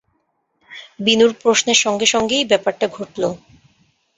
বিনুর 0.99 1.31
প্রশ্নের 1.41 1.79
সঙ্গে-সঙ্গেই 1.83 2.43
ব্যাপারটা 2.45 2.85
ঘটল। 2.89 3.23